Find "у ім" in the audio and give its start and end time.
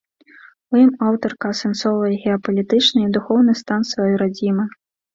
0.71-0.89